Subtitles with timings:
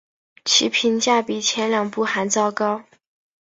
[0.45, 2.85] 其评价比前两部还糟糕。